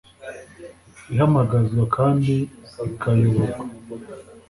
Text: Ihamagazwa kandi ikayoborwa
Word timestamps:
Ihamagazwa 1.11 1.83
kandi 1.95 2.33
ikayoborwa 2.87 3.57